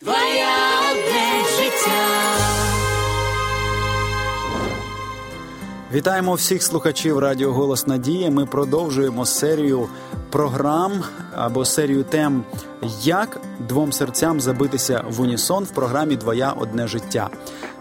Твоя 0.00 0.48
одне 0.90 1.44
життя. 1.56 2.36
Вітаємо 5.92 6.34
всіх 6.34 6.62
слухачів 6.62 7.18
Радіо 7.18 7.52
Голос 7.52 7.86
Надії. 7.86 8.30
Ми 8.30 8.46
продовжуємо 8.46 9.26
серію 9.26 9.88
програм 10.30 11.04
або 11.34 11.64
серію 11.64 12.04
тем, 12.04 12.44
як 13.02 13.40
двом 13.68 13.92
серцям 13.92 14.40
забитися 14.40 15.04
в 15.08 15.20
унісон 15.20 15.64
в 15.64 15.70
програмі 15.70 16.16
Двоя 16.16 16.52
одне 16.52 16.88
життя. 16.88 17.30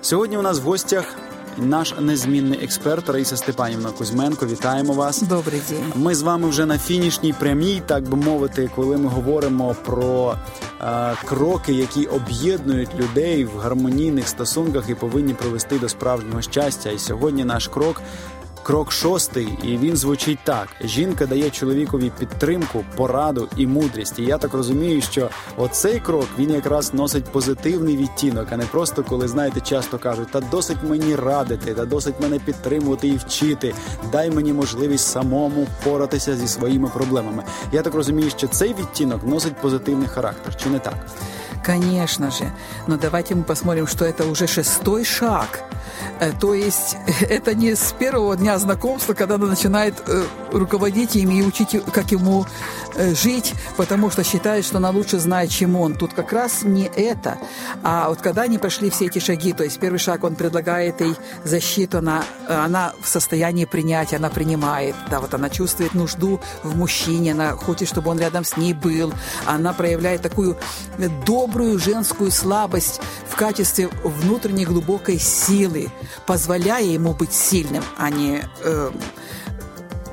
Сьогодні 0.02 0.38
у 0.38 0.42
нас 0.42 0.60
в 0.60 0.64
гостях 0.64 1.16
наш 1.58 1.94
незмінний 2.00 2.64
експерт 2.64 3.10
Раїса 3.10 3.38
Степанівна 3.38 3.92
Кузьменко. 3.92 4.46
Вітаємо 4.46 4.94
вас. 4.94 5.22
Добрий 5.22 5.62
день. 5.70 5.94
Ми 5.96 6.16
з 6.16 6.22
вами 6.22 6.50
вже 6.50 6.66
на 6.66 6.78
фінішній 6.78 7.34
прямій, 7.34 7.82
так 7.86 8.10
би 8.10 8.18
мовити, 8.18 8.70
коли 8.76 8.98
ми 8.98 9.10
говоримо 9.10 9.76
про 9.86 10.36
е, 10.82 11.14
кроки, 11.26 11.74
які 11.74 12.06
об'єднують 12.06 12.96
людей 12.96 13.46
в 13.46 13.58
гармонійних 13.58 14.28
стосунках 14.28 14.90
і 14.90 14.96
повинні 14.96 15.34
привести 15.34 15.80
до 15.80 15.90
справжнього 15.90 16.42
щастя. 16.42 16.90
І 16.90 17.00
сьогодні 17.00 17.46
наш 17.46 17.68
крок. 17.68 18.02
Крок 18.66 18.92
шостий, 18.92 19.48
і 19.64 19.78
він 19.78 19.98
звучить 19.98 20.40
так: 20.44 20.68
жінка 20.82 21.26
дає 21.26 21.50
чоловікові 21.50 22.12
підтримку, 22.20 22.86
пораду 22.96 23.48
і 23.58 23.68
мудрість. 23.68 24.20
І 24.20 24.24
я 24.24 24.38
так 24.38 24.54
розумію, 24.54 25.02
що 25.02 25.30
оцей 25.58 26.00
крок 26.00 26.28
він 26.40 26.52
якраз 26.52 26.94
носить 26.94 27.26
позитивний 27.26 27.98
відтінок, 27.98 28.48
а 28.52 28.58
не 28.58 28.66
просто 28.66 29.04
коли 29.04 29.28
знаєте, 29.28 29.62
часто 29.62 30.00
кажуть, 30.00 30.32
та 30.32 30.40
досить 30.40 30.78
мені 30.84 31.16
радити, 31.16 31.74
та 31.74 31.86
досить 31.86 32.20
мене 32.22 32.40
підтримувати 32.40 33.08
і 33.08 33.18
вчити. 33.18 33.74
Дай 34.12 34.32
мені 34.32 34.54
можливість 34.54 35.08
самому 35.08 35.64
впоратися 35.64 36.36
зі 36.36 36.48
своїми 36.48 36.90
проблемами. 36.90 37.44
Я 37.72 37.82
так 37.82 37.94
розумію, 37.94 38.30
що 38.30 38.48
цей 38.48 38.74
відтінок 38.74 39.24
носить 39.24 39.62
позитивний 39.62 40.08
характер, 40.08 40.56
чи 40.56 40.70
не 40.70 40.80
так? 40.80 40.96
Конечно 41.66 42.30
же. 42.30 42.52
Но 42.86 42.96
давайте 42.96 43.34
мы 43.34 43.44
посмотрим, 43.44 43.88
что 43.88 44.06
это 44.06 44.26
уже 44.26 44.46
шестой 44.46 45.04
шаг. 45.04 45.64
Э, 46.20 46.32
То 46.40 46.54
есть 46.54 46.98
это 47.22 47.56
не 47.56 47.76
с 47.76 47.92
первого 47.94 48.38
дня 48.38 48.60
знакомства, 48.60 49.14
когда 49.14 49.36
она 49.36 49.48
начинает 49.48 49.96
э, 50.08 50.24
руководить 50.52 51.16
им 51.16 51.32
и 51.32 51.42
учить, 51.42 51.76
как 51.92 52.12
ему 52.12 52.46
э, 52.96 53.16
жить, 53.16 53.54
потому 53.78 54.12
что 54.12 54.24
считает, 54.24 54.66
что 54.66 54.78
она 54.78 54.92
лучше 54.92 55.20
знает, 55.20 55.50
чем 55.50 55.76
он. 55.76 55.96
Тут 55.96 56.14
как 56.14 56.32
раз 56.34 56.64
не 56.64 56.86
это. 56.86 57.38
А 57.84 58.10
вот 58.10 58.22
когда 58.22 58.44
они 58.44 58.58
прошли 58.58 58.90
все 58.90 59.06
эти 59.06 59.20
шаги, 59.20 59.54
то 59.54 59.64
есть 59.64 59.80
первый 59.80 59.98
шаг, 59.98 60.24
он 60.24 60.36
предлагает 60.36 61.02
ей 61.02 61.16
защиту, 61.44 61.98
она, 61.98 62.24
она 62.48 62.94
в 63.02 63.08
состоянии 63.08 63.66
принять, 63.66 64.14
она 64.14 64.30
принимает. 64.30 64.96
Да, 65.10 65.20
вот 65.20 65.34
она 65.34 65.50
чувствует 65.50 65.96
нужду 65.96 66.40
в 66.64 66.78
мужчине, 66.78 67.32
она 67.32 67.52
хочет, 67.52 67.88
чтобы 67.88 68.12
он 68.12 68.20
рядом 68.20 68.46
с 68.46 68.56
ней 68.56 68.74
был. 68.74 69.14
Она 69.46 69.74
проявляет 69.74 70.22
такую 70.22 70.58
добрую 71.26 71.55
женскую 71.80 72.32
слабость 72.32 73.02
в 73.30 73.36
качестве 73.36 73.88
внутренней 74.04 74.66
глубокой 74.66 75.20
силы, 75.20 75.90
позволяя 76.26 76.84
ему 76.84 77.14
быть 77.14 77.34
сильным, 77.34 77.84
а 77.98 78.10
не 78.10 78.42
э, 78.64 78.92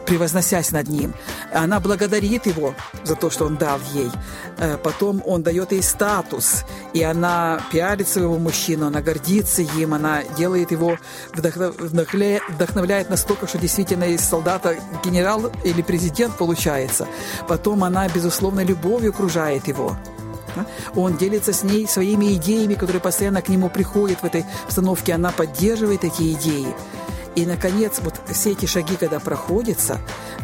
превозносясь 0.07 0.73
над 0.73 0.89
ним. 0.89 1.15
Она 1.55 1.81
благодарит 1.81 2.47
его 2.47 2.75
за 3.05 3.15
то, 3.15 3.31
что 3.31 3.47
он 3.47 3.57
дал 3.57 3.79
ей. 3.95 4.11
Э, 4.59 4.77
Потом 4.77 5.23
он 5.27 5.43
дает 5.43 5.73
ей 5.73 5.83
статус, 5.83 6.65
и 6.93 7.03
она 7.03 7.61
пиарит 7.71 8.09
своего 8.09 8.39
мужчину, 8.39 8.87
она 8.87 9.01
гордится 9.01 9.63
им, 9.63 9.95
она 9.95 10.23
делает 10.37 10.71
его, 10.71 10.99
вдохно- 11.35 11.73
вдохновля- 11.73 12.41
вдохновляет 12.49 13.11
настолько, 13.11 13.47
что 13.47 13.59
действительно 13.59 14.05
из 14.05 14.21
солдата 14.21 14.77
генерал 15.05 15.51
или 15.65 15.83
президент 15.83 16.37
получается. 16.37 17.07
Потом 17.49 17.85
она, 17.85 18.09
безусловно, 18.09 18.65
любовью 18.65 19.11
окружает 19.11 19.69
его. 19.69 19.97
Да? 20.57 20.67
Он 20.95 21.17
делится 21.17 21.53
с 21.53 21.63
ней 21.63 21.87
своими 21.87 22.35
идеями, 22.35 22.75
которые 22.75 23.01
постоянно 23.01 23.43
к 23.43 23.49
нему 23.49 23.69
приходят 23.69 24.21
в 24.23 24.25
этой 24.25 24.45
обстановке. 24.65 25.15
Она 25.15 25.31
поддерживает 25.31 26.05
эти 26.05 26.33
идеи. 26.33 26.75
И, 27.35 27.47
наконец, 27.47 28.01
вот 28.03 28.15
все 28.31 28.51
эти 28.53 28.67
шаги, 28.67 28.97
когда 28.97 29.19
проходятся, 29.19 29.99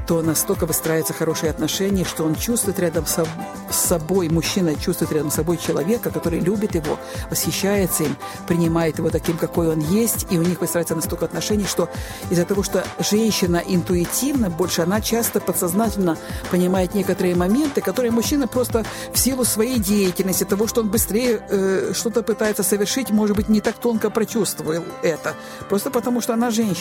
то 0.07 0.23
настолько 0.23 0.65
выстраиваются 0.65 1.13
хорошие 1.13 1.51
отношения, 1.51 2.05
что 2.05 2.25
он 2.25 2.35
чувствует 2.35 2.79
рядом 2.79 3.05
со- 3.05 3.27
с 3.71 3.77
собой, 3.77 4.31
мужчина 4.31 4.75
чувствует 4.75 5.13
рядом 5.13 5.31
с 5.31 5.35
собой 5.35 5.59
человека, 5.59 6.11
который 6.11 6.41
любит 6.41 6.75
его, 6.75 6.99
восхищается 7.31 8.05
им, 8.05 8.17
принимает 8.47 8.99
его 8.99 9.11
таким, 9.11 9.37
какой 9.37 9.69
он 9.69 9.81
есть, 9.81 10.27
и 10.31 10.39
у 10.39 10.43
них 10.43 10.63
выстраивается 10.63 10.95
настолько 10.95 11.27
отношений, 11.27 11.67
что 11.67 11.91
из-за 12.31 12.47
того, 12.47 12.63
что 12.63 12.83
женщина 12.99 13.63
интуитивна 13.67 14.49
больше, 14.49 14.81
она 14.81 15.03
часто 15.03 15.41
подсознательно 15.41 16.17
понимает 16.51 16.95
некоторые 16.95 17.35
моменты, 17.35 17.83
которые 17.83 18.13
мужчина 18.13 18.47
просто 18.49 18.87
в 19.13 19.19
силу 19.19 19.45
своей 19.45 19.79
деятельности, 19.79 20.45
того, 20.45 20.67
что 20.67 20.81
он 20.81 20.89
быстрее 20.89 21.43
э, 21.51 21.93
что-то 21.95 22.23
пытается 22.23 22.63
совершить, 22.63 23.11
может 23.11 23.37
быть, 23.37 23.51
не 23.51 23.61
так 23.61 23.77
тонко 23.77 24.09
прочувствовал 24.09 24.83
это, 25.03 25.35
просто 25.69 25.91
потому 25.91 26.23
что 26.23 26.33
она 26.33 26.51
женщина. 26.51 26.78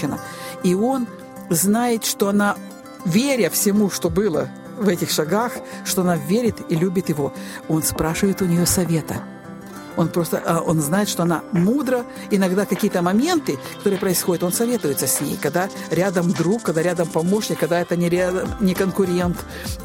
И 0.63 0.73
он 0.73 1.07
знает, 1.49 2.05
что 2.05 2.29
она, 2.29 2.55
веря 3.05 3.49
всему, 3.49 3.89
что 3.89 4.09
было 4.09 4.49
в 4.77 4.87
этих 4.87 5.09
шагах, 5.09 5.53
что 5.85 6.01
она 6.01 6.17
верит 6.17 6.55
и 6.69 6.75
любит 6.75 7.09
его, 7.09 7.33
он 7.67 7.83
спрашивает 7.83 8.41
у 8.41 8.45
нее 8.45 8.65
совета– 8.65 9.23
он 9.97 10.09
просто, 10.09 10.41
а, 10.45 10.61
он 10.61 10.79
знает, 10.81 11.09
что 11.09 11.23
она 11.23 11.43
мудра. 11.51 12.05
Иногда 12.31 12.65
какие-то 12.65 13.01
моменты, 13.01 13.57
которые 13.77 13.99
происходят, 13.99 14.43
он 14.43 14.53
советуется 14.53 15.07
с 15.07 15.19
ней, 15.19 15.37
когда 15.41 15.69
рядом 15.91 16.31
друг, 16.31 16.63
когда 16.63 16.81
рядом 16.81 17.07
помощник, 17.07 17.59
когда 17.59 17.81
это 17.81 17.95
не, 17.95 18.09
рядом, 18.09 18.49
не 18.61 18.73
конкурент, 18.73 19.37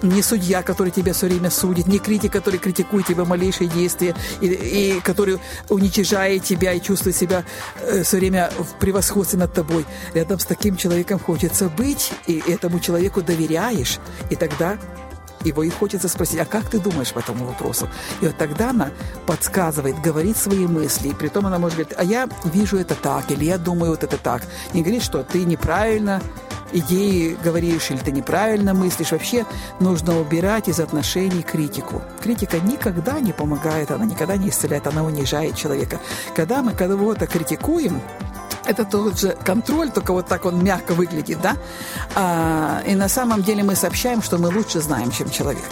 не 0.03 0.23
судья, 0.23 0.63
который 0.63 0.91
тебя 0.91 1.13
все 1.15 1.27
время 1.27 1.51
судит, 1.51 1.87
не 1.87 1.99
критик, 1.99 2.33
который 2.33 2.59
критикует 2.59 3.07
тебя 3.07 3.25
малейшие 3.25 3.69
действия, 3.69 4.15
и, 4.41 4.47
и 4.47 5.01
который 5.01 5.41
уничижает 5.69 6.45
тебя 6.45 6.73
и 6.73 6.81
чувствует 6.81 7.17
себя 7.17 7.45
э, 7.81 8.03
все 8.03 8.19
время 8.19 8.51
в 8.59 8.79
превосходстве 8.79 9.39
над 9.39 9.53
тобой. 9.53 9.87
Рядом 10.15 10.39
с 10.39 10.45
таким 10.45 10.77
человеком 10.77 11.19
хочется 11.19 11.69
быть, 11.69 12.13
и 12.27 12.43
этому 12.47 12.81
человеку 12.81 13.23
доверяешь, 13.23 13.99
и 14.31 14.37
тогда 14.37 14.79
его 15.45 15.63
и 15.63 15.71
хочется 15.71 16.09
спросить, 16.09 16.41
а 16.41 16.45
как 16.45 16.69
ты 16.69 16.79
думаешь 16.79 17.13
по 17.13 17.21
этому 17.21 17.47
вопросу? 17.47 17.89
И 18.21 18.27
вот 18.27 18.37
тогда 18.37 18.71
она 18.71 18.91
подсказывает, 19.27 20.01
говорит 20.01 20.37
свои 20.37 20.67
мысли, 20.67 21.09
и 21.09 21.15
притом 21.15 21.47
она 21.47 21.59
может 21.59 21.79
говорить, 21.79 21.97
а 21.99 22.05
я 22.05 22.29
вижу 22.45 22.77
это 22.79 22.95
так, 22.95 23.31
или 23.31 23.45
я 23.45 23.59
думаю 23.59 23.93
вот 23.93 24.05
это 24.05 24.17
так. 24.17 24.43
Не 24.73 24.83
говорит, 24.83 25.03
что 25.03 25.23
ты 25.23 25.45
неправильно 25.45 26.21
идеи 26.73 27.37
говоришь, 27.45 27.91
или 27.91 27.99
ты 27.99 28.13
неправильно 28.13 28.75
мыслишь. 28.75 29.13
Вообще 29.13 29.45
нужно 29.81 30.19
убирать 30.19 30.69
из 30.69 30.81
отношений 30.81 31.43
критику. 31.43 32.03
Критика 32.23 32.59
никогда 32.59 33.21
не 33.21 33.33
помогает, 33.33 33.91
она 33.91 34.05
никогда 34.05 34.37
не 34.37 34.49
исцеляет, 34.49 34.87
она 34.87 35.05
унижает 35.05 35.57
человека. 35.57 36.01
Когда 36.35 36.63
мы 36.63 36.73
кого-то 36.73 37.27
критикуем, 37.27 38.01
это 38.67 38.85
тот 38.85 39.21
же 39.21 39.37
контроль, 39.45 39.91
только 39.91 40.13
вот 40.13 40.27
так 40.27 40.45
он 40.45 40.63
мягко 40.63 40.95
выглядит, 40.95 41.41
да? 41.41 41.57
А, 42.15 42.83
и 42.87 42.95
на 42.95 43.09
самом 43.09 43.43
деле 43.43 43.63
мы 43.63 43.77
сообщаем, 43.77 44.23
что 44.23 44.39
мы 44.39 44.49
лучше 44.49 44.81
знаем, 44.81 45.11
чем 45.11 45.31
человек. 45.31 45.71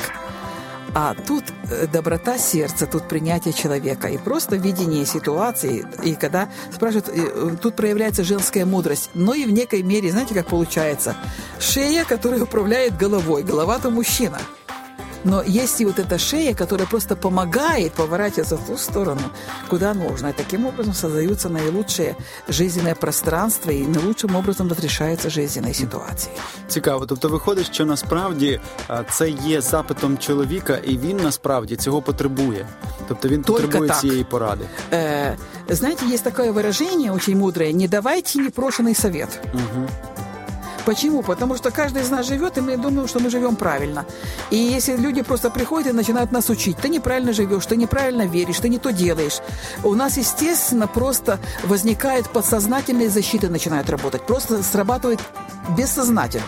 А 0.93 1.15
тут 1.15 1.45
э, 1.71 1.87
доброта 1.87 2.37
сердца, 2.37 2.87
тут 2.87 3.09
принятие 3.09 3.55
человека 3.55 4.09
и 4.09 4.19
просто 4.19 4.57
видение 4.57 5.07
ситуации. 5.07 5.87
И 6.03 6.15
когда 6.15 6.49
спрашивают, 6.73 7.09
э, 7.09 7.57
тут 7.63 7.77
проявляется 7.77 8.25
женская 8.25 8.65
мудрость, 8.65 9.11
но 9.15 9.35
и 9.35 9.45
в 9.45 9.53
некой 9.53 9.83
мере, 9.83 10.11
знаете, 10.11 10.35
как 10.35 10.47
получается? 10.47 11.15
Шея, 11.61 12.05
которая 12.05 12.43
управляет 12.43 12.97
головой, 12.97 13.45
голова-то 13.45 13.91
мужчина. 13.91 14.39
Но 15.24 15.42
есть 15.42 15.82
и 15.82 15.86
вот 15.86 16.00
эта 16.00 16.20
шея, 16.20 16.54
которая 16.54 16.88
просто 16.88 17.16
помогает 17.16 17.94
поворачиваться 17.94 18.58
в 18.58 18.68
ту 18.68 18.78
сторону, 18.78 19.22
куда 19.70 19.94
нужно. 19.94 20.28
И 20.30 20.34
таким 20.34 20.66
образом 20.68 20.94
создаются 20.94 21.50
наилучшее 21.50 22.16
жизненное 22.48 22.96
пространство, 22.96 23.72
и 23.72 23.88
наилучшим 23.88 24.36
образом 24.36 24.70
разрешаются 24.70 25.30
жизненные 25.30 25.74
ситуации. 25.74 26.30
Цікаво. 26.68 27.06
Тобто 27.06 27.30
виходить, 27.30 27.74
що 27.74 27.86
насправді 27.86 28.60
а, 28.88 29.04
це 29.04 29.30
є 29.30 29.62
запитом 29.62 30.18
чоловіка, 30.18 30.78
і 30.84 30.98
він 30.98 31.18
насправді 31.18 31.76
цього 31.76 32.02
потребує. 32.02 32.68
Тобто 33.08 33.28
він 33.28 33.44
Тільки 33.44 33.62
потребує 33.62 33.90
так. 33.90 34.00
цієї 34.00 34.24
поради. 34.24 34.66
Э, 34.92 35.36
знаете, 35.70 36.06
есть 36.06 36.24
такое 36.24 36.52
выражение 36.52 37.12
очень 37.12 37.38
мудрое 37.38 37.74
«не 37.74 37.88
давайте 37.88 38.40
непрошенный 38.40 38.96
совет». 38.96 39.30
Почему? 40.85 41.23
Потому 41.23 41.57
что 41.57 41.71
каждый 41.71 42.03
из 42.03 42.11
нас 42.11 42.27
живет, 42.27 42.59
и 42.59 42.61
мы 42.61 42.77
думаем, 42.77 43.09
что 43.09 43.21
мы 43.21 43.31
живем 43.31 43.57
правильно. 43.57 44.05
И 44.51 44.57
если 44.57 44.97
люди 44.97 45.23
просто 45.23 45.51
приходят 45.51 45.93
и 45.93 45.97
начинают 45.97 46.33
нас 46.33 46.49
учить, 46.51 46.77
ты 46.77 46.89
неправильно 46.89 47.33
живешь, 47.33 47.67
ты 47.67 47.77
неправильно 47.77 48.27
веришь, 48.27 48.61
ты 48.61 48.69
не 48.69 48.79
то 48.79 48.91
делаешь, 48.91 49.39
у 49.85 49.95
нас, 49.95 50.17
естественно, 50.17 50.87
просто 50.87 51.39
возникает 51.65 52.31
подсознательная 52.31 53.09
защита 53.09 53.49
начинает 53.49 53.91
работать. 53.91 54.27
Просто 54.27 54.63
срабатывает 54.63 55.21
бессознательно. 55.77 56.45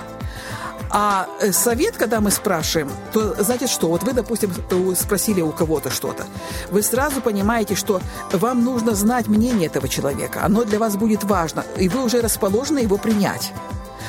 А 0.95 1.27
э, 1.41 1.53
совет, 1.53 1.97
когда 1.97 2.21
мы 2.21 2.31
спрашиваем, 2.31 2.91
то 3.13 3.43
значит 3.43 3.71
что? 3.71 3.89
Вот 3.89 4.03
вы, 4.03 4.13
допустим, 4.13 4.53
спросили 4.95 5.41
у 5.41 5.51
кого-то 5.51 5.91
что-то. 5.91 6.27
Вы 6.71 6.83
сразу 6.83 7.23
понимаете, 7.23 7.75
что 7.75 8.03
вам 8.31 8.63
нужно 8.63 8.95
знать 8.95 9.27
мнение 9.27 9.69
этого 9.69 9.89
человека. 9.89 10.41
Оно 10.45 10.65
для 10.65 10.79
вас 10.79 10.97
будет 10.97 11.25
важно. 11.25 11.65
И 11.79 11.89
вы 11.89 12.05
уже 12.05 12.21
расположены 12.21 12.81
его 12.81 12.99
принять. 12.99 13.53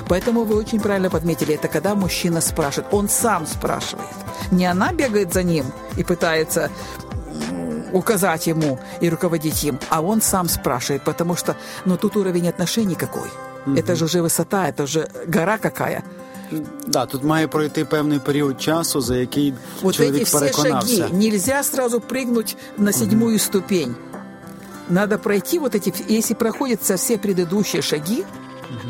Поэтому 0.08 0.44
вы 0.44 0.56
очень 0.56 0.80
правильно 0.80 1.10
подметили, 1.10 1.54
это 1.54 1.68
когда 1.68 1.94
мужчина 1.94 2.40
спрашивает. 2.40 2.92
Он 2.92 3.08
сам 3.08 3.46
спрашивает. 3.46 4.08
Не 4.50 4.66
она 4.66 4.92
бегает 4.92 5.32
за 5.32 5.42
ним 5.42 5.64
и 5.96 6.04
пытается 6.04 6.70
м, 7.50 7.84
указать 7.92 8.46
ему 8.46 8.78
и 9.02 9.10
руководить 9.10 9.64
им, 9.64 9.78
а 9.90 10.00
он 10.00 10.20
сам 10.22 10.48
спрашивает, 10.48 11.02
потому 11.04 11.36
что, 11.36 11.56
ну, 11.84 11.96
тут 11.96 12.16
уровень 12.16 12.48
отношений 12.48 12.94
какой. 12.94 13.28
Угу. 13.66 13.76
Это 13.76 13.96
же 13.96 14.04
уже 14.04 14.22
высота, 14.22 14.68
это 14.68 14.84
уже 14.84 15.08
гора 15.26 15.58
какая. 15.58 16.02
Да, 16.86 17.06
тут 17.06 17.24
має 17.24 17.48
пройти 17.48 17.84
певний 17.84 18.18
період 18.18 18.60
часу, 18.62 19.00
за 19.00 19.16
який 19.16 19.54
вот 19.82 19.94
чоловік 19.94 20.14
эти 20.20 20.24
все 20.24 20.38
переконався. 20.40 20.96
шаги 20.96 21.12
нельзя 21.12 21.62
сразу 21.62 22.00
прыгнуть 22.00 22.56
на 22.78 22.92
седьмую 22.92 23.34
угу. 23.34 23.38
ступень. 23.38 23.94
Надо 24.88 25.18
пройти 25.18 25.58
вот 25.58 25.74
эти, 25.74 25.92
если 26.08 26.34
проходятся 26.34 26.96
все 26.96 27.18
предыдущие 27.18 27.82
шаги, 27.82 28.20
угу. 28.20 28.26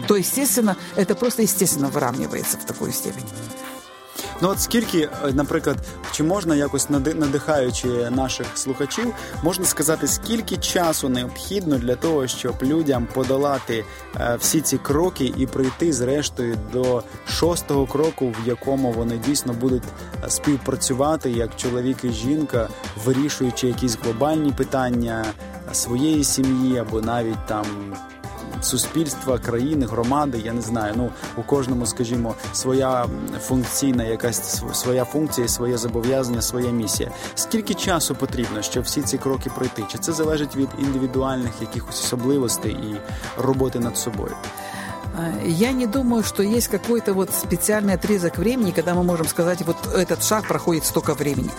то, 0.08 0.16
естественно, 0.16 0.76
это 0.96 1.16
просто 1.16 1.44
естественно 1.44 1.90
выравнивается 1.90 2.58
в 2.58 2.66
такую 2.66 2.92
степень. 2.92 3.26
Ну 4.42 4.50
от 4.50 4.60
скільки, 4.60 5.00
е, 5.00 5.10
наприклад, 5.34 5.78
чи 6.12 6.24
можна 6.24 6.56
якось 6.56 6.90
надихаючи 6.90 7.88
наших 7.88 8.48
слухачів, 8.56 9.14
можна 9.44 9.66
сказати, 9.66 10.08
скільки 10.08 10.58
часу 10.58 11.10
необхідно 11.10 11.78
для 11.78 11.96
того, 11.96 12.28
щоб 12.28 12.56
людям 12.64 13.08
подолати 13.14 13.86
е, 14.16 14.38
всі 14.40 14.62
ці 14.62 14.78
кроки 14.78 15.34
і 15.38 15.48
прийти 15.48 15.94
зрештою 15.94 16.58
до 16.74 17.04
шостого 17.28 17.86
кроку, 17.86 18.28
в 18.44 18.48
якому 18.48 18.92
вони 18.92 19.18
дійсно 19.18 19.54
будуть 19.54 19.84
е, 20.24 20.30
співпрацювати 20.30 21.32
як 21.32 21.56
чоловік 21.56 21.98
і 22.04 22.10
жінка, 22.10 22.70
вирішуючи 23.06 23.68
якісь 23.68 23.98
глобальні 24.04 24.52
питання 24.52 25.26
своєї 25.72 26.24
сім'ї 26.24 26.78
або 26.78 27.02
навіть 27.02 27.48
там 27.48 27.66
суспільства, 28.66 29.38
країни, 29.38 29.86
громади. 29.86 30.42
Я 30.46 30.54
не 30.54 30.62
знаю. 30.62 30.94
Ну 30.98 31.10
у 31.38 31.44
кожному, 31.44 31.86
скажімо, 31.86 32.36
своя 32.54 33.08
функційна, 33.40 34.04
якась 34.04 34.64
своя 34.74 35.06
функція, 35.06 35.48
своє 35.48 35.78
зобов'язання, 35.78 36.42
своя 36.42 36.72
місія. 36.72 37.12
Скільки 37.36 37.74
часу 37.74 38.16
потрібно, 38.16 38.62
щоб 38.62 38.84
всі 38.84 39.02
ці 39.02 39.18
кроки 39.18 39.50
пройти? 39.50 39.84
Чи 39.92 39.98
це 39.98 40.14
залежить 40.14 40.56
від 40.56 40.70
індивідуальних 40.80 41.52
якихось 41.62 42.04
особливостей 42.04 42.72
і 42.72 42.96
роботи 43.42 43.80
над 43.80 43.98
собою? 43.98 44.36
Я 45.46 45.72
не 45.72 45.86
думаю, 45.86 46.24
что 46.24 46.42
есть 46.42 46.70
какой-то 46.70 47.14
вот 47.14 47.30
специальный 47.32 47.94
отрезок 47.94 48.38
времени, 48.38 48.72
когда 48.72 48.96
мы 48.96 49.04
можем 49.04 49.28
сказать, 49.28 49.62
вот 49.62 49.78
этот 49.94 50.24
шаг 50.24 50.48
проходит 50.48 50.86
столько 50.86 51.14
времени. 51.14 51.52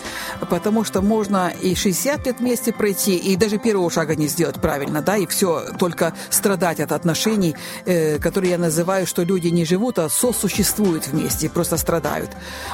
Потому 0.51 0.83
что 0.83 1.03
можно 1.03 1.53
и 1.63 1.75
60 1.77 2.27
лет 2.27 2.41
вместе 2.41 2.73
пройти, 2.73 3.17
и 3.17 3.37
даже 3.37 3.59
первого 3.59 3.91
шага 3.91 4.17
не 4.17 4.27
сделать 4.27 4.61
правильно, 4.61 5.03
да, 5.03 5.17
и 5.17 5.27
все, 5.27 5.67
только 5.79 6.15
страдать 6.31 6.81
от 6.81 6.91
отношений, 6.91 7.55
э, 7.87 8.19
которые 8.19 8.53
я 8.53 8.59
называю, 8.59 9.07
что 9.07 9.23
люди 9.23 9.49
не 9.49 9.65
живут, 9.65 9.99
а 9.99 10.09
сосуществуют 10.09 11.07
вместе, 11.07 11.49
просто 11.49 11.77
страдают. 11.77 12.31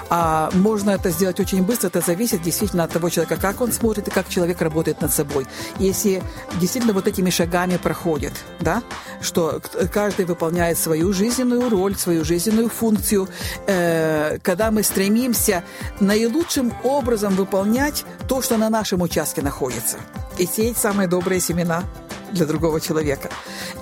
А 0.09 0.51
можно 0.55 0.91
это 0.91 1.11
сделать 1.11 1.41
очень 1.41 1.63
быстро, 1.63 1.89
это 1.89 2.01
зависит 2.01 2.43
действительно 2.43 2.85
от 2.85 2.93
того 2.93 3.11
человека, 3.11 3.37
как 3.37 3.61
он 3.61 3.73
смотрит 3.73 4.09
и 4.09 4.11
как 4.11 4.29
человек 4.29 4.63
работает 4.63 5.03
над 5.03 5.13
собой. 5.13 5.47
Если 5.79 6.23
действительно 6.59 6.95
вот 6.95 7.07
этими 7.07 7.29
шагами 7.29 7.77
проходит, 7.77 8.33
да, 8.61 8.83
что 9.21 9.61
каждый 9.93 10.25
выполняет 10.25 10.70
выполняет 10.71 10.79
свою 10.79 11.13
жизненную 11.13 11.71
роль, 11.71 11.97
свою 11.97 12.25
жизненную 12.25 12.69
функцию, 12.69 13.29
э, 13.67 14.39
когда 14.43 14.71
мы 14.71 14.83
стремимся 14.83 15.63
наилучшим 16.01 16.73
образом 16.85 17.35
выполнять 17.37 18.05
то, 18.29 18.43
что 18.43 18.57
на 18.57 18.71
нашем 18.71 19.03
участке 19.03 19.43
находится, 19.43 19.97
и 20.39 20.47
сеять 20.47 20.79
самые 20.79 21.09
добрые 21.09 21.41
семена 21.41 21.83
для 22.33 22.47
другого 22.47 22.81
человека. 22.81 23.31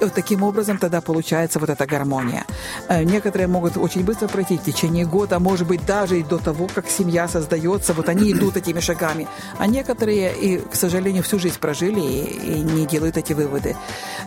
И 0.00 0.04
вот 0.04 0.14
таким 0.14 0.42
образом 0.42 0.78
тогда 0.78 1.00
получается 1.00 1.58
вот 1.58 1.70
эта 1.70 1.86
гармония. 1.86 2.44
Э, 2.88 3.02
некоторые 3.02 3.46
могут 3.46 3.76
очень 3.76 4.04
быстро 4.04 4.28
пройти 4.28 4.58
в 4.58 4.62
течение 4.62 5.04
года, 5.04 5.36
а 5.36 5.38
может 5.38 5.66
быть 5.66 5.84
даже 5.86 6.18
и 6.18 6.22
до 6.22 6.38
того, 6.38 6.68
как 6.74 6.88
семья 6.88 7.28
создается, 7.28 7.92
вот 7.92 8.08
они 8.08 8.32
идут 8.32 8.56
этими 8.56 8.80
шагами. 8.80 9.26
А 9.58 9.66
некоторые, 9.66 10.34
и, 10.34 10.58
к 10.58 10.74
сожалению, 10.74 11.22
всю 11.22 11.38
жизнь 11.38 11.58
прожили 11.58 12.00
и, 12.00 12.58
и 12.58 12.60
не 12.60 12.86
делают 12.86 13.16
эти 13.16 13.32
выводы. 13.32 13.76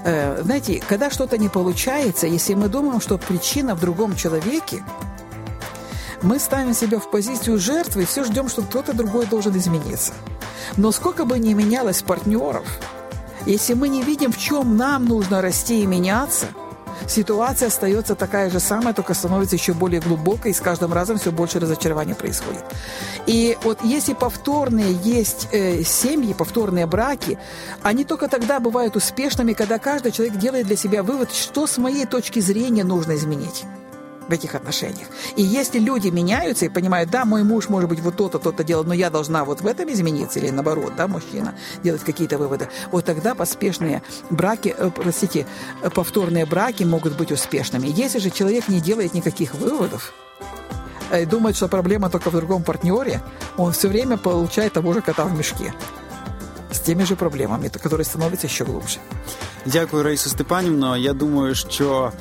Э, 0.04 0.42
знаете, 0.44 0.82
когда 0.88 1.10
что-то 1.10 1.38
не 1.38 1.50
получается, 1.50 2.28
если 2.28 2.54
мы 2.54 2.70
думаем, 2.70 3.02
что 3.02 3.18
причина 3.18 3.76
в 3.76 3.80
другом 3.80 4.16
человеке, 4.16 4.84
мы 6.22 6.40
ставим 6.40 6.74
себя 6.74 7.00
в 7.00 7.10
позицию 7.10 7.60
жертвы 7.60 8.04
и 8.04 8.06
все 8.06 8.24
ждем, 8.24 8.48
что 8.48 8.62
кто-то 8.62 8.94
другой 8.94 9.26
должен 9.26 9.58
измениться. 9.58 10.14
Но 10.78 10.92
сколько 10.92 11.26
бы 11.26 11.40
ни 11.40 11.54
менялось 11.54 12.02
партнеров, 12.02 12.66
если 13.46 13.74
мы 13.74 13.90
не 13.90 14.04
видим, 14.04 14.32
в 14.32 14.38
чем 14.38 14.78
нам 14.78 15.06
нужно 15.06 15.42
расти 15.42 15.82
и 15.82 15.86
меняться, 15.86 16.48
ситуация 17.08 17.68
остается 17.68 18.16
такая 18.16 18.50
же 18.50 18.60
самая, 18.60 18.94
только 18.94 19.14
становится 19.14 19.56
еще 19.56 19.74
более 19.74 20.02
глубокой, 20.02 20.52
и 20.52 20.54
с 20.54 20.62
каждым 20.62 20.94
разом 20.94 21.18
все 21.18 21.32
больше 21.32 21.60
разочарования 21.60 22.16
происходит. 22.16 22.64
И 23.26 23.58
вот 23.64 23.80
если 23.84 24.14
повторные 24.14 24.94
есть 25.04 25.48
э, 25.52 25.84
семьи, 25.84 26.34
повторные 26.34 26.86
браки, 26.86 27.38
они 27.82 28.04
только 28.04 28.28
тогда 28.28 28.60
бывают 28.60 28.96
успешными, 28.96 29.54
когда 29.54 29.80
каждый 29.80 30.12
человек 30.12 30.38
делает 30.38 30.68
для 30.68 30.76
себя 30.76 31.04
вывод, 31.04 31.32
что 31.32 31.68
с 31.68 31.78
моей 31.78 32.06
точки 32.06 32.40
зрения 32.40 32.84
нужно 32.84 33.16
изменить 33.16 33.66
в 34.32 34.34
этих 34.34 34.56
отношениях. 34.56 35.08
И 35.36 35.44
если 35.44 35.80
люди 35.80 36.08
меняются 36.08 36.66
и 36.66 36.70
понимают, 36.70 37.10
да, 37.10 37.26
мой 37.26 37.44
муж 37.44 37.70
может 37.70 37.90
быть 37.90 38.00
вот 38.00 38.16
то-то, 38.16 38.40
то-то 38.40 38.64
делать, 38.64 38.88
но 38.88 38.94
я 38.94 39.10
должна 39.10 39.44
вот 39.44 39.62
в 39.62 39.68
этом 39.68 39.92
измениться, 39.92 40.40
или 40.40 40.52
наоборот, 40.52 40.94
да, 40.98 41.08
мужчина 41.08 41.54
делать 41.84 42.04
какие-то 42.04 42.38
выводы, 42.38 42.70
вот 42.92 43.06
тогда 43.06 43.36
поспешные 43.36 44.02
браки, 44.30 44.74
э, 44.78 44.90
простите, 44.96 45.46
э, 45.84 45.90
повторные 45.90 46.46
браки 46.46 46.86
могут 46.86 47.18
быть 47.18 47.32
успешными. 47.32 47.88
Если 48.04 48.20
же 48.20 48.30
человек 48.30 48.70
не 48.70 48.80
делает 48.80 49.14
никаких 49.14 49.54
выводов, 49.54 50.14
э, 51.12 51.24
и 51.24 51.26
думает, 51.26 51.56
что 51.56 51.68
проблема 51.68 52.10
только 52.10 52.30
в 52.30 52.36
другом 52.36 52.64
партнере, 52.64 53.20
он 53.58 53.72
все 53.72 53.90
время 53.90 54.18
получает 54.18 54.74
того 54.74 54.94
же 54.94 55.02
кота 55.02 55.26
в 55.26 55.38
мешке 55.38 55.74
с 56.72 56.80
теми 56.80 57.04
же 57.04 57.16
проблемами, 57.16 57.68
которые 57.68 58.06
становятся 58.06 58.48
еще 58.48 58.64
глубже. 58.64 59.00
Дякую, 59.66 60.04
Раїса 60.04 60.30
Степанівно. 60.30 60.98
Я 60.98 61.14
думаю, 61.14 61.56
що 61.56 62.12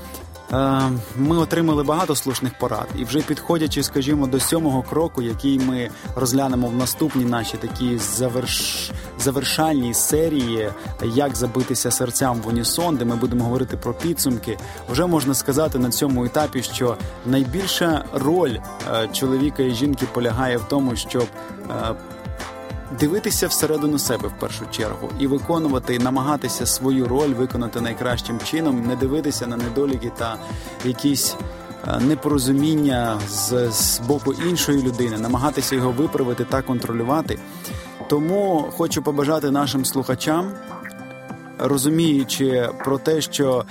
ми 1.16 1.36
отримали 1.36 1.82
багато 1.82 2.14
слушних 2.14 2.58
порад, 2.58 2.86
і 2.98 3.04
вже 3.04 3.20
підходячи, 3.20 3.82
скажімо, 3.82 4.26
до 4.26 4.40
сьомого 4.40 4.82
кроку, 4.82 5.22
який 5.22 5.58
ми 5.58 5.90
розглянемо 6.16 6.66
в 6.66 6.76
наступній 6.76 7.24
нашій 7.24 7.56
такій 7.56 7.98
заверш... 7.98 8.90
завершальній 9.18 9.94
серії, 9.94 10.70
як 11.02 11.36
забитися 11.36 11.90
серцям 11.90 12.40
в 12.40 12.48
унісон, 12.48 12.96
де 12.96 13.04
ми 13.04 13.16
будемо 13.16 13.44
говорити 13.44 13.76
про 13.76 13.94
підсумки, 13.94 14.58
вже 14.90 15.06
можна 15.06 15.34
сказати 15.34 15.78
на 15.78 15.90
цьому 15.90 16.24
етапі, 16.24 16.62
що 16.62 16.96
найбільша 17.26 18.04
роль 18.12 18.56
е, 18.92 19.08
чоловіка 19.12 19.62
і 19.62 19.70
жінки 19.70 20.06
полягає 20.12 20.56
в 20.56 20.64
тому, 20.64 20.96
щоб 20.96 21.26
е, 21.70 21.94
дивитися 22.98 23.46
всередину 23.46 23.98
себе 23.98 24.28
в 24.28 24.40
першу 24.40 24.64
чергу 24.70 25.08
і 25.18 25.26
виконувати, 25.26 25.98
намагатися 25.98 26.66
свою 26.66 27.08
роль 27.08 27.28
виконати 27.28 27.80
найкращим 27.80 28.38
чином, 28.38 28.86
не 28.86 28.96
дивитися 28.96 29.46
на 29.46 29.56
недоліки 29.56 30.12
та 30.18 30.36
якісь. 30.84 31.36
Е, 31.88 32.00
непорозуміння 32.00 33.20
з, 33.28 33.70
з 33.70 34.00
боку 34.00 34.32
іншої 34.32 34.82
людини, 34.82 35.18
намагатися 35.18 35.76
його 35.76 35.90
виправити 35.90 36.44
та 36.44 36.62
контролювати. 36.62 37.38
Тому 38.08 38.66
хочу 38.76 39.02
побажати 39.02 39.50
нашим 39.50 39.84
слухачам 39.84 40.52
розуміючи 41.60 42.68
про 42.84 42.98
те, 42.98 43.20
що 43.20 43.64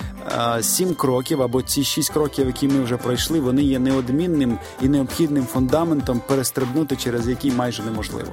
е, 0.58 0.62
сім 0.62 0.94
кроків 0.94 1.42
або 1.42 1.62
ці 1.62 1.84
шість 1.84 2.10
кроків, 2.10 2.46
які 2.46 2.68
ми 2.68 2.84
вже 2.84 2.96
пройшли, 2.96 3.40
вони 3.40 3.62
є 3.62 3.78
неодмінним 3.78 4.58
і 4.82 4.88
необхідним 4.88 5.46
фундаментом 5.46 6.20
перестрибнути, 6.28 6.96
через 6.96 7.28
який 7.28 7.52
майже 7.52 7.82
неможливо. 7.82 8.32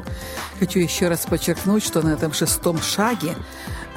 Хочу 0.60 0.88
ще 0.88 1.10
раз 1.10 1.26
подчеркнуть, 1.26 1.84
що 1.84 2.02
на 2.02 2.16
цьому 2.16 2.34
шестому 2.34 2.80
шагі 2.80 3.32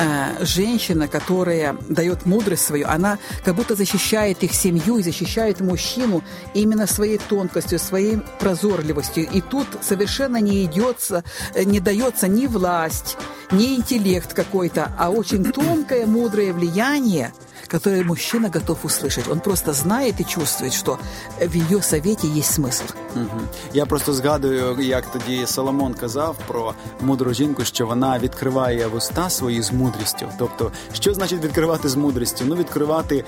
э, 0.00 0.45
женщина, 0.45 1.07
которая 1.07 1.76
дает 1.88 2.26
мудрость 2.26 2.64
свою, 2.64 2.88
она 2.88 3.19
как 3.45 3.54
будто 3.54 3.75
защищает 3.75 4.42
их 4.42 4.54
семью 4.54 4.99
и 4.99 5.02
защищает 5.02 5.61
мужчину 5.61 6.23
именно 6.54 6.87
своей 6.87 7.19
тонкостью, 7.19 7.78
своей 7.78 8.19
прозорливостью. 8.38 9.28
И 9.30 9.40
тут 9.40 9.66
совершенно 9.83 10.38
не 10.38 10.64
идется, 10.64 11.23
э, 11.54 11.64
не 11.64 11.80
дается 11.80 12.26
ни 12.26 12.47
власть, 12.47 13.16
ни 13.52 13.76
интеллект 13.76 14.33
какой-то, 14.33 14.92
а 14.99 15.11
очень 15.11 15.45
тонкое, 15.45 16.07
мудрое 16.07 16.52
влияние– 16.52 17.33
которые 17.70 18.04
мужчина 18.04 18.50
готов 18.50 18.86
услышать. 18.86 19.27
Он 19.27 19.39
просто 19.39 19.74
знает 19.74 20.20
и 20.20 20.25
чувствует, 20.25 20.74
что 20.74 21.00
в 21.39 21.54
ее 21.54 21.82
совете 21.82 22.27
есть 22.27 22.60
смысл. 22.60 22.84
Угу. 23.15 23.42
Я 23.74 23.86
просто 23.86 24.13
згадую, 24.13 24.77
як 24.80 25.12
тоді 25.12 25.46
Соломон 25.46 25.94
казав 25.94 26.38
про 26.48 26.74
мудру 27.01 27.34
жінку, 27.34 27.65
що 27.65 27.88
вона 27.88 28.20
відкриває 28.20 28.88
вуста 28.88 29.30
свої 29.30 29.62
з 29.62 29.72
мудрістю. 29.72 30.25
Тобто, 30.39 30.72
що 30.94 31.13
значить 31.13 31.44
відкривати 31.44 31.89
з 31.89 31.96
мудрістю? 31.96 32.46
Ну, 32.48 32.56
відкривати 32.56 33.24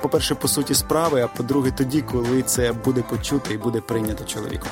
по-перше, 0.00 0.34
по 0.34 0.48
суті 0.48 0.74
справи, 0.74 1.20
а 1.22 1.26
по-друге, 1.26 1.72
тоді, 1.76 2.02
коли 2.02 2.42
це 2.42 2.72
буде 2.72 3.02
почуто 3.10 3.54
і 3.54 3.58
буде 3.58 3.80
прийнято 3.80 4.24
чоловіком. 4.24 4.68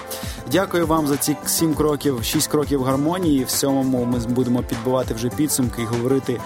Дякую 0.52 0.86
вам 0.86 1.06
за 1.06 1.16
ці 1.16 1.36
сім 1.46 1.74
кроків, 1.74 2.24
шість 2.24 2.48
кроків 2.48 2.82
гармонії. 2.82 3.44
В 3.44 3.50
сьомому 3.50 4.04
ми 4.04 4.18
будемо 4.18 4.62
підбивати 4.62 5.14
вже 5.14 5.28
підсумки 5.28 5.82
і 5.82 5.84
говорити, 5.84 6.40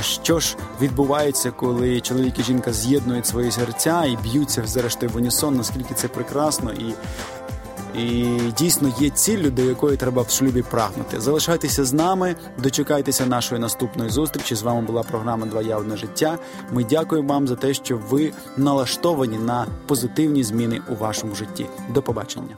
що 0.00 0.40
ж 0.40 0.56
відбувається, 0.80 1.50
коли 1.50 1.97
чоловік 2.01 2.39
і 2.39 2.43
жінка 2.43 2.73
з'єднують 2.73 3.27
свої 3.27 3.51
серця 3.51 4.05
і 4.05 4.17
б'ються 4.23 4.63
зрештою 4.65 5.11
в 5.11 5.17
унісон, 5.17 5.57
наскільки 5.57 5.93
це 5.93 6.07
прекрасно 6.07 6.71
і 6.71 6.93
І 7.95 8.37
дійсно 8.57 8.93
є 8.99 9.09
ціллю, 9.09 9.49
до 9.49 9.61
якої 9.61 9.97
треба 9.97 10.21
в 10.21 10.29
шлюбі 10.29 10.61
прагнути. 10.61 11.19
Залишайтеся 11.21 11.85
з 11.85 11.93
нами, 11.93 12.35
дочекайтеся 12.57 13.25
нашої 13.25 13.61
наступної 13.61 14.09
зустрічі. 14.09 14.55
З 14.55 14.61
вами 14.61 14.81
була 14.81 15.03
програма 15.03 15.45
Два 15.45 15.61
я 15.61 15.77
одне 15.77 15.97
життя. 15.97 16.37
Ми 16.71 16.83
дякуємо 16.83 17.33
вам 17.33 17.47
за 17.47 17.55
те, 17.55 17.73
що 17.73 17.99
ви 18.09 18.33
налаштовані 18.57 19.37
на 19.37 19.67
позитивні 19.87 20.43
зміни 20.43 20.81
у 20.89 20.95
вашому 20.95 21.35
житті. 21.35 21.65
До 21.93 22.01
побачення. 22.01 22.57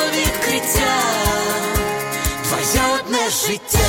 every. 3.53 3.80